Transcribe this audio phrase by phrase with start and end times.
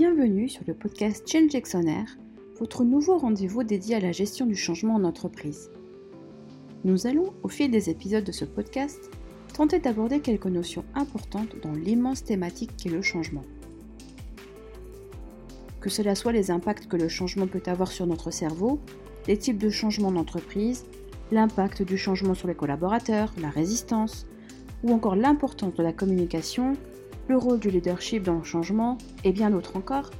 [0.00, 2.16] Bienvenue sur le podcast Change Exonaire,
[2.58, 5.70] votre nouveau rendez-vous dédié à la gestion du changement en entreprise.
[6.84, 9.10] Nous allons, au fil des épisodes de ce podcast,
[9.52, 13.44] tenter d'aborder quelques notions importantes dans l'immense thématique qu'est le changement.
[15.82, 18.80] Que cela soit les impacts que le changement peut avoir sur notre cerveau,
[19.28, 20.86] les types de changements d'entreprise,
[21.30, 24.26] l'impact du changement sur les collaborateurs, la résistance,
[24.82, 26.78] ou encore l'importance de la communication,
[27.28, 30.10] le rôle du leadership dans le changement et bien d'autres encore,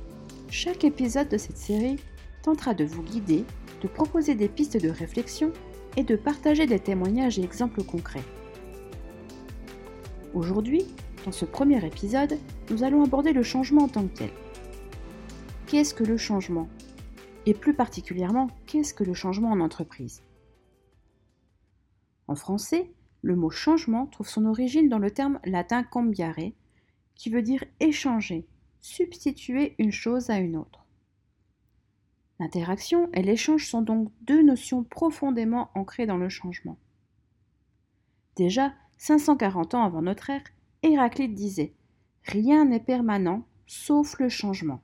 [0.49, 1.97] chaque épisode de cette série
[2.43, 3.45] tentera de vous guider,
[3.83, 5.53] de proposer des pistes de réflexion
[5.97, 8.25] et de partager des témoignages et exemples concrets.
[10.35, 10.85] Aujourd'hui,
[11.25, 12.39] dans ce premier épisode,
[12.71, 14.31] nous allons aborder le changement en tant que tel.
[15.67, 16.69] Qu'est-ce que le changement?
[17.47, 20.23] Et plus particulièrement, qu'est-ce que le changement en entreprise?
[22.29, 26.53] En français, le mot changement trouve son origine dans le terme latin cambiare,
[27.21, 28.47] qui veut dire échanger,
[28.81, 30.87] substituer une chose à une autre.
[32.39, 36.79] L'interaction et l'échange sont donc deux notions profondément ancrées dans le changement.
[38.37, 40.45] Déjà, 540 ans avant notre ère,
[40.83, 41.75] Héraclite disait
[42.25, 44.81] Rien n'est permanent sauf le changement.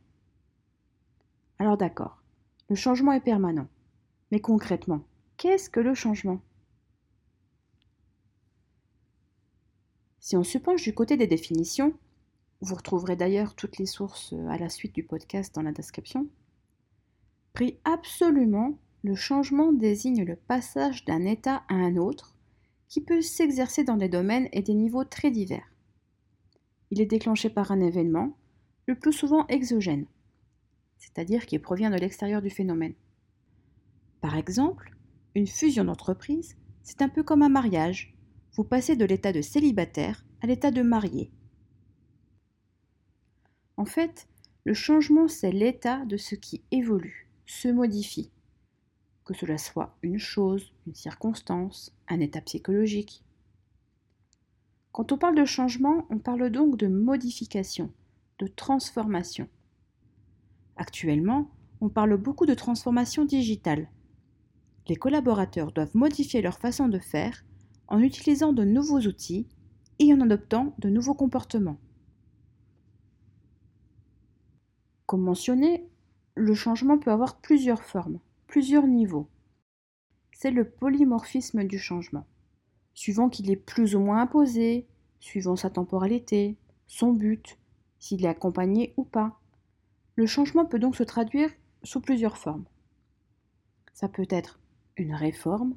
[1.59, 2.23] Alors d'accord,
[2.69, 3.69] le changement est permanent.
[4.31, 5.01] Mais concrètement,
[5.39, 6.43] qu'est-ce que le changement?
[10.21, 11.95] Si on se penche du côté des définitions,
[12.61, 16.29] vous retrouverez d'ailleurs toutes les sources euh, à la suite du podcast dans la description,
[17.53, 22.35] pris absolument, le changement désigne le passage d'un état à un autre
[22.89, 25.73] qui peut s'exercer dans des domaines et des niveaux très divers.
[26.91, 28.37] Il est déclenché par un événement,
[28.87, 30.07] le plus souvent exogène,
[30.99, 32.95] c'est-à-dire qui provient de l'extérieur du phénomène.
[34.21, 34.97] Par exemple,
[35.35, 38.17] une fusion d'entreprise, c'est un peu comme un mariage,
[38.55, 41.31] vous passez de l'état de célibataire à l'état de marié.
[43.77, 44.27] En fait,
[44.65, 48.31] le changement, c'est l'état de ce qui évolue, se modifie,
[49.25, 53.23] que cela soit une chose, une circonstance, un état psychologique.
[54.93, 57.93] Quand on parle de changement, on parle donc de modification,
[58.39, 59.49] de transformation.
[60.77, 61.51] Actuellement,
[61.81, 63.91] on parle beaucoup de transformation digitale.
[64.89, 67.45] Les collaborateurs doivent modifier leur façon de faire
[67.89, 69.47] en utilisant de nouveaux outils
[69.99, 71.79] et en adoptant de nouveaux comportements.
[75.07, 75.89] Comme mentionné,
[76.35, 78.19] le changement peut avoir plusieurs formes,
[78.49, 79.29] plusieurs niveaux.
[80.33, 82.27] C'est le polymorphisme du changement,
[82.93, 84.87] suivant qu'il est plus ou moins imposé,
[85.21, 86.57] suivant sa temporalité,
[86.89, 87.59] son but,
[87.99, 89.41] s'il est accompagné ou pas.
[90.17, 91.51] Le changement peut donc se traduire
[91.83, 92.65] sous plusieurs formes.
[93.95, 94.59] Ça peut être
[94.97, 95.77] une réforme,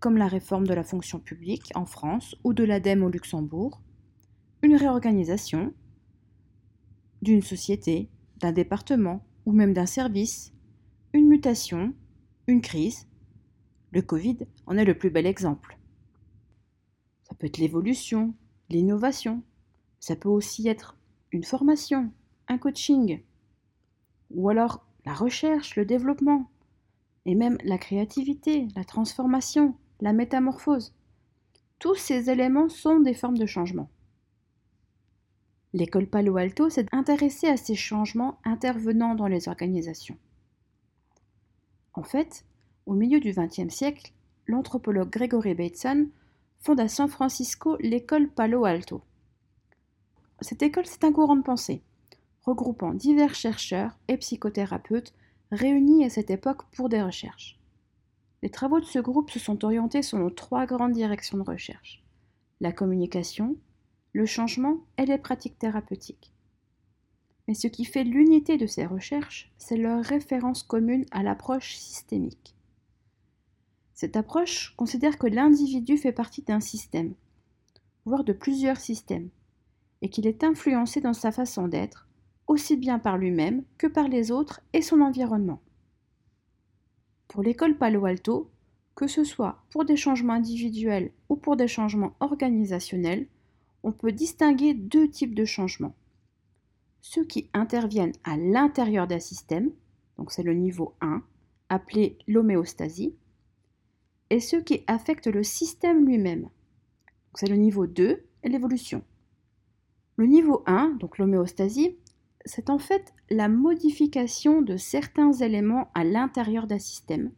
[0.00, 3.80] comme la réforme de la fonction publique en France ou de l'ADEME au Luxembourg,
[4.62, 5.72] une réorganisation
[7.22, 10.52] d'une société, d'un département ou même d'un service,
[11.12, 11.94] une mutation,
[12.46, 13.06] une crise.
[13.92, 15.78] Le Covid en est le plus bel exemple.
[17.22, 18.34] Ça peut être l'évolution,
[18.68, 19.42] l'innovation,
[20.00, 20.96] ça peut aussi être
[21.32, 22.12] une formation,
[22.48, 23.22] un coaching,
[24.30, 26.50] ou alors la recherche, le développement,
[27.26, 30.94] et même la créativité, la transformation, la métamorphose.
[31.78, 33.88] Tous ces éléments sont des formes de changement.
[35.74, 40.16] L'école Palo Alto s'est intéressée à ces changements intervenant dans les organisations.
[41.94, 42.44] En fait,
[42.86, 44.12] au milieu du XXe siècle,
[44.46, 46.06] l'anthropologue Gregory Bateson
[46.58, 49.02] fonde à San Francisco l'école Palo Alto.
[50.42, 51.82] Cette école, c'est un courant de pensée,
[52.42, 55.12] regroupant divers chercheurs et psychothérapeutes
[55.50, 57.58] réunis à cette époque pour des recherches.
[58.44, 62.04] Les travaux de ce groupe se sont orientés selon trois grandes directions de recherche.
[62.60, 63.56] La communication,
[64.14, 66.32] le changement et les pratiques thérapeutiques.
[67.46, 72.54] Mais ce qui fait l'unité de ces recherches, c'est leur référence commune à l'approche systémique.
[73.92, 77.14] Cette approche considère que l'individu fait partie d'un système,
[78.06, 79.28] voire de plusieurs systèmes,
[80.00, 82.08] et qu'il est influencé dans sa façon d'être,
[82.46, 85.60] aussi bien par lui-même que par les autres et son environnement.
[87.26, 88.50] Pour l'école Palo Alto,
[88.94, 93.26] que ce soit pour des changements individuels ou pour des changements organisationnels,
[93.84, 95.94] on peut distinguer deux types de changements.
[97.02, 99.70] Ceux qui interviennent à l'intérieur d'un système,
[100.16, 101.22] donc c'est le niveau 1,
[101.68, 103.14] appelé l'homéostasie,
[104.30, 106.48] et ceux qui affectent le système lui-même.
[107.34, 109.04] C'est le niveau 2 et l'évolution.
[110.16, 111.98] Le niveau 1, donc l'homéostasie,
[112.46, 117.32] c'est en fait la modification de certains éléments à l'intérieur d'un système,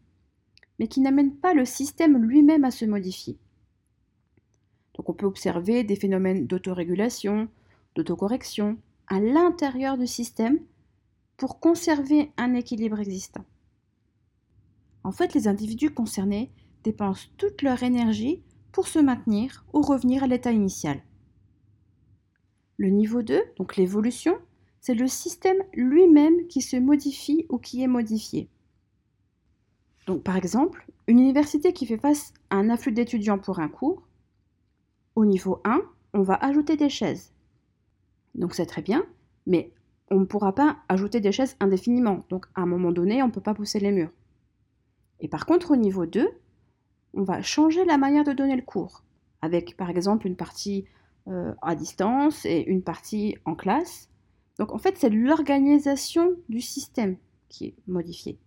[0.79, 3.37] mais qui n'amène pas le système lui-même à se modifier.
[5.07, 7.49] On peut observer des phénomènes d'autorégulation,
[7.95, 8.77] d'autocorrection
[9.07, 10.59] à l'intérieur du système,
[11.37, 13.45] pour conserver un équilibre existant.
[15.05, 16.51] En fait, les individus concernés
[16.83, 18.43] dépensent toute leur énergie
[18.73, 21.01] pour se maintenir ou revenir à l'état initial.
[22.77, 24.37] Le niveau 2, donc l'évolution,
[24.81, 28.49] c'est le système lui-même qui se modifie ou qui est modifié.
[30.25, 34.03] Par exemple, une université qui fait face à un afflux d'étudiants pour un cours,
[35.17, 35.81] au niveau 1,
[36.13, 37.33] on va ajouter des chaises.
[38.35, 39.05] Donc c'est très bien,
[39.47, 39.73] mais
[40.11, 42.25] on ne pourra pas ajouter des chaises indéfiniment.
[42.29, 44.13] Donc à un moment donné, on ne peut pas pousser les murs.
[45.21, 46.29] Et par contre, au niveau 2,
[47.15, 49.03] on va changer la manière de donner le cours,
[49.41, 50.85] avec par exemple une partie
[51.29, 54.11] euh, à distance et une partie en classe.
[54.59, 57.17] Donc en fait, c'est l'organisation du système
[57.49, 58.39] qui est modifiée.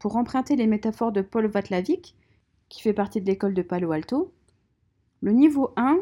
[0.00, 2.16] Pour emprunter les métaphores de Paul Vatlavik,
[2.68, 4.32] qui fait partie de l'école de Palo Alto,
[5.20, 5.98] le niveau 1,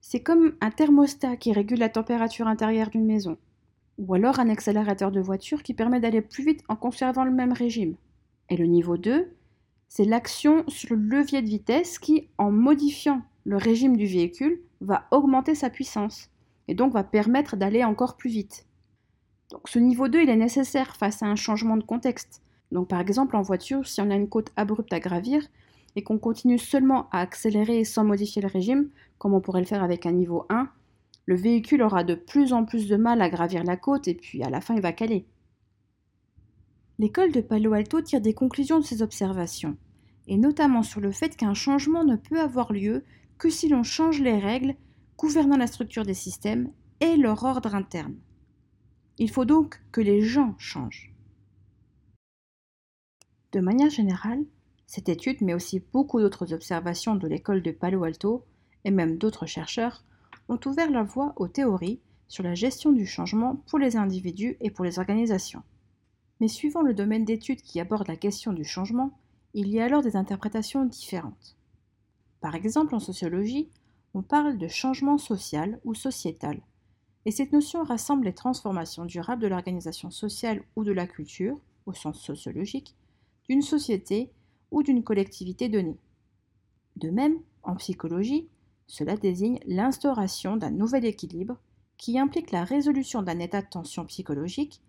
[0.00, 3.36] c'est comme un thermostat qui régule la température intérieure d'une maison,
[3.98, 7.52] ou alors un accélérateur de voiture qui permet d'aller plus vite en conservant le même
[7.52, 7.96] régime.
[8.48, 9.30] Et le niveau 2,
[9.88, 15.06] c'est l'action sur le levier de vitesse qui, en modifiant le régime du véhicule, va
[15.10, 16.30] augmenter sa puissance
[16.68, 18.66] et donc va permettre d'aller encore plus vite.
[19.50, 22.42] Donc ce niveau 2, il est nécessaire face à un changement de contexte.
[22.70, 25.42] Donc par exemple en voiture, si on a une côte abrupte à gravir
[25.96, 29.82] et qu'on continue seulement à accélérer sans modifier le régime, comme on pourrait le faire
[29.82, 30.68] avec un niveau 1,
[31.26, 34.42] le véhicule aura de plus en plus de mal à gravir la côte et puis
[34.42, 35.26] à la fin il va caler.
[36.98, 39.76] L'école de Palo Alto tire des conclusions de ces observations,
[40.26, 43.04] et notamment sur le fait qu'un changement ne peut avoir lieu
[43.38, 44.74] que si l'on change les règles
[45.16, 46.70] gouvernant la structure des systèmes
[47.00, 48.16] et leur ordre interne.
[49.18, 51.12] Il faut donc que les gens changent.
[53.52, 54.44] De manière générale,
[54.88, 58.46] cette étude, mais aussi beaucoup d'autres observations de l'école de Palo Alto,
[58.84, 60.02] et même d'autres chercheurs,
[60.48, 64.70] ont ouvert la voie aux théories sur la gestion du changement pour les individus et
[64.70, 65.62] pour les organisations.
[66.40, 69.18] Mais suivant le domaine d'étude qui aborde la question du changement,
[69.52, 71.58] il y a alors des interprétations différentes.
[72.40, 73.68] Par exemple, en sociologie,
[74.14, 76.62] on parle de changement social ou sociétal,
[77.26, 81.92] et cette notion rassemble les transformations durables de l'organisation sociale ou de la culture, au
[81.92, 82.96] sens sociologique,
[83.50, 84.30] d'une société
[84.70, 85.98] ou d'une collectivité donnée.
[86.96, 88.48] De même, en psychologie,
[88.86, 91.58] cela désigne l'instauration d'un nouvel équilibre
[91.96, 94.80] qui implique la résolution d'un état de tension psychologique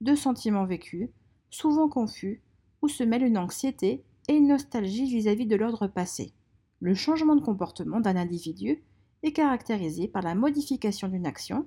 [0.00, 1.08] deux sentiments vécus,
[1.50, 2.42] souvent confus,
[2.82, 6.32] où se mêlent une anxiété et une nostalgie vis-à-vis de l'ordre passé.
[6.80, 8.82] Le changement de comportement d'un individu
[9.22, 11.66] est caractérisé par la modification d'une action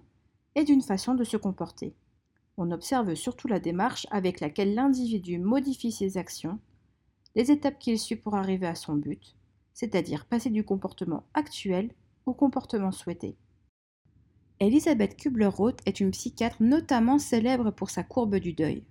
[0.56, 1.95] et d'une façon de se comporter.
[2.57, 6.60] On observe surtout la démarche avec laquelle l'individu modifie ses actions,
[7.35, 9.35] les étapes qu'il suit pour arriver à son but,
[9.73, 11.91] c'est-à-dire passer du comportement actuel
[12.25, 13.37] au comportement souhaité.
[14.59, 18.83] Elisabeth Kubler-Roth est une psychiatre notamment célèbre pour sa courbe du deuil.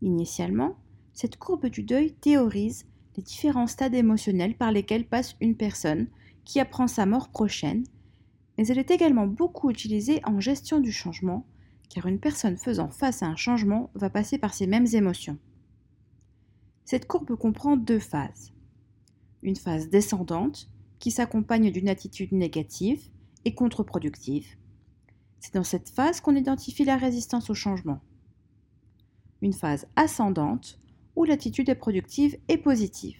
[0.00, 0.76] Initialement,
[1.12, 2.86] cette courbe du deuil théorise
[3.16, 6.06] les différents stades émotionnels par lesquels passe une personne
[6.44, 7.84] qui apprend sa mort prochaine,
[8.56, 11.44] mais elle est également beaucoup utilisée en gestion du changement,
[11.90, 15.38] car une personne faisant face à un changement va passer par ces mêmes émotions.
[16.90, 18.54] Cette courbe comprend deux phases.
[19.42, 23.10] Une phase descendante, qui s'accompagne d'une attitude négative,
[23.44, 24.56] et contre-productive.
[25.38, 28.00] C'est dans cette phase qu'on identifie la résistance au changement.
[29.42, 30.80] Une phase ascendante
[31.14, 33.18] où l'attitude est productive et positive.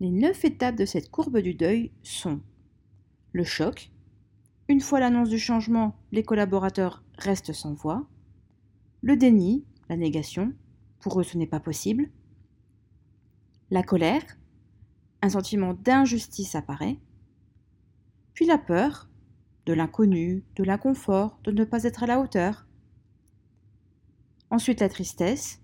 [0.00, 2.40] Les neuf étapes de cette courbe du deuil sont
[3.32, 3.90] le choc.
[4.68, 8.08] Une fois l'annonce du changement, les collaborateurs restent sans voix.
[9.02, 10.54] Le déni, la négation,
[11.00, 12.10] pour eux ce n'est pas possible.
[13.70, 14.22] La colère,
[15.22, 16.98] un sentiment d'injustice apparaît
[18.38, 19.08] puis la peur,
[19.66, 22.68] de l'inconnu, de l'inconfort, de ne pas être à la hauteur.
[24.48, 25.60] Ensuite la tristesse,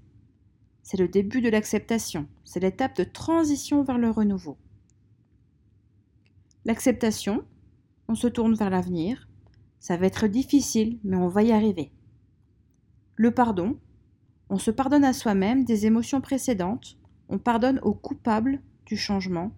[0.83, 4.59] c'est le début de l'acceptation, c'est l'étape de transition vers le renouveau.
[6.64, 7.45] L'acceptation,
[8.09, 9.29] on se tourne vers l'avenir,
[9.79, 11.93] ça va être difficile, mais on va y arriver.
[13.14, 13.79] Le pardon,
[14.49, 16.99] on se pardonne à soi-même des émotions précédentes,
[17.29, 19.53] on pardonne aux coupables du changement.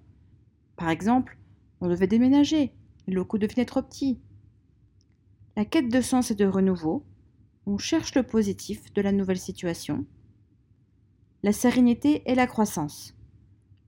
[0.76, 1.38] Par exemple,
[1.80, 2.72] on devait déménager,
[3.06, 4.18] les locaux devenaient trop petits.
[5.56, 7.04] La quête de sens et de renouveau,
[7.66, 10.06] on cherche le positif de la nouvelle situation.
[11.42, 13.14] La sérénité et la croissance.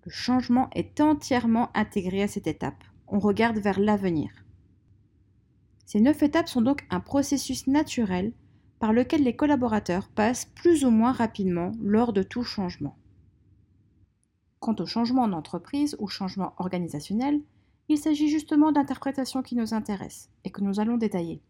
[0.05, 2.83] Le changement est entièrement intégré à cette étape.
[3.07, 4.31] On regarde vers l'avenir.
[5.85, 8.33] Ces neuf étapes sont donc un processus naturel
[8.79, 12.97] par lequel les collaborateurs passent plus ou moins rapidement lors de tout changement.
[14.61, 17.41] Quant au changement en entreprise ou changement organisationnel,
[17.89, 21.41] il s'agit justement d'interprétations qui nous intéressent et que nous allons détailler.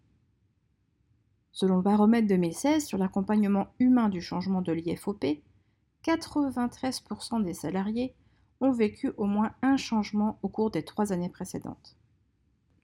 [1.52, 5.42] Selon le baromètre 2016 sur l'accompagnement humain du changement de l'IFOP,
[6.04, 8.14] 93% des salariés
[8.60, 11.96] ont vécu au moins un changement au cours des trois années précédentes.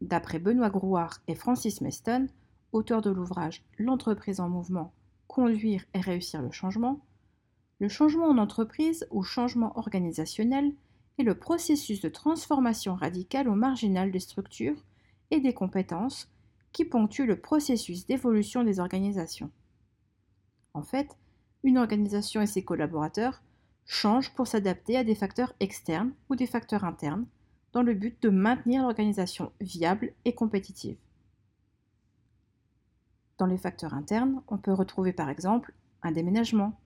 [0.00, 2.26] D'après Benoît Grouard et Francis Meston,
[2.74, 4.92] auteurs de l'ouvrage L'entreprise en mouvement,
[5.28, 7.00] conduire et réussir le changement,
[7.80, 10.72] le changement en entreprise ou changement organisationnel
[11.18, 14.82] est le processus de transformation radicale ou marginale des structures
[15.30, 16.30] et des compétences
[16.72, 19.50] qui ponctue le processus d'évolution des organisations.
[20.74, 21.16] En fait,
[21.62, 23.42] une organisation et ses collaborateurs
[23.86, 27.26] changent pour s'adapter à des facteurs externes ou des facteurs internes
[27.72, 30.96] dans le but de maintenir l'organisation viable et compétitive.
[33.38, 36.78] Dans les facteurs internes, on peut retrouver par exemple un déménagement,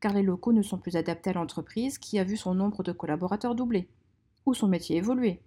[0.00, 2.92] car les locaux ne sont plus adaptés à l'entreprise qui a vu son nombre de
[2.92, 3.88] collaborateurs doubler,
[4.46, 5.40] ou son métier évoluer.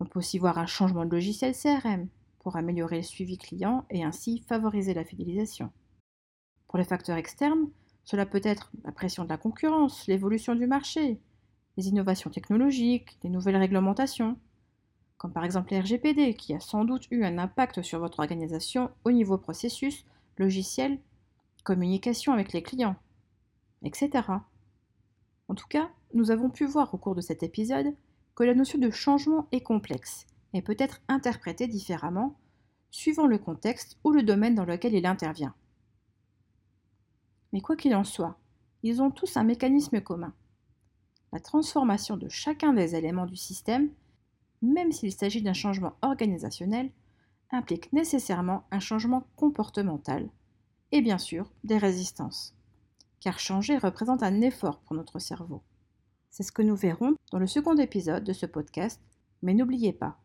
[0.00, 2.08] On peut aussi voir un changement de logiciel CRM
[2.40, 5.70] pour améliorer le suivi client et ainsi favoriser la fidélisation.
[6.68, 7.68] Pour les facteurs externes,
[8.04, 11.20] cela peut être la pression de la concurrence, l'évolution du marché,
[11.76, 14.36] les innovations technologiques, les nouvelles réglementations,
[15.24, 18.90] comme par exemple les RGPD qui a sans doute eu un impact sur votre organisation
[19.06, 20.04] au niveau processus,
[20.36, 20.98] logiciel,
[21.62, 22.96] communication avec les clients,
[23.82, 24.10] etc.
[25.48, 27.94] En tout cas, nous avons pu voir au cours de cet épisode
[28.34, 32.36] que la notion de changement est complexe et peut être interprétée différemment
[32.90, 35.54] suivant le contexte ou le domaine dans lequel il intervient.
[37.54, 38.36] Mais quoi qu'il en soit,
[38.82, 40.34] ils ont tous un mécanisme commun.
[41.32, 43.88] La transformation de chacun des éléments du système,
[44.64, 46.90] même s'il s'agit d'un changement organisationnel,
[47.50, 50.28] implique nécessairement un changement comportemental
[50.92, 52.54] et bien sûr des résistances.
[53.20, 55.62] Car changer représente un effort pour notre cerveau.
[56.30, 59.00] C'est ce que nous verrons dans le second épisode de ce podcast,
[59.42, 60.18] mais n'oubliez pas,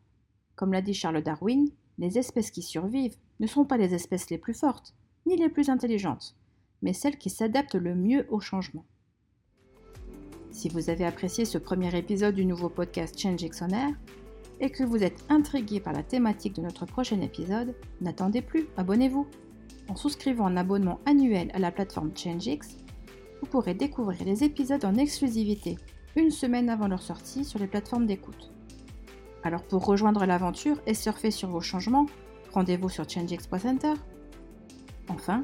[0.56, 1.68] comme l'a dit Charles Darwin,
[1.98, 4.94] les espèces qui survivent ne sont pas les espèces les plus fortes,
[5.26, 6.36] ni les plus intelligentes,
[6.82, 8.84] mais celles qui s'adaptent le mieux au changement.
[10.50, 13.94] Si vous avez apprécié ce premier épisode du nouveau podcast Change on Air
[14.60, 19.26] et que vous êtes intrigué par la thématique de notre prochain épisode, n'attendez plus, abonnez-vous.
[19.88, 22.76] En souscrivant un abonnement annuel à la plateforme ChangeX,
[23.40, 25.78] vous pourrez découvrir les épisodes en exclusivité
[26.16, 28.52] une semaine avant leur sortie sur les plateformes d'écoute.
[29.42, 32.06] Alors pour rejoindre l'aventure et surfer sur vos changements,
[32.52, 33.94] rendez-vous sur changex.center.
[35.08, 35.42] Enfin,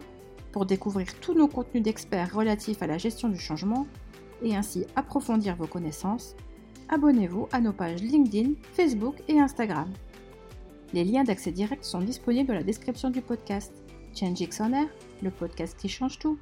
[0.52, 3.86] pour découvrir tous nos contenus d'experts relatifs à la gestion du changement
[4.42, 6.36] et ainsi approfondir vos connaissances,
[6.88, 9.92] abonnez-vous à nos pages LinkedIn, Facebook et Instagram.
[10.92, 13.72] Les liens d'accès direct sont disponibles dans la description du podcast.
[14.14, 14.88] ChangeX on Air,
[15.22, 16.38] le podcast qui change tout.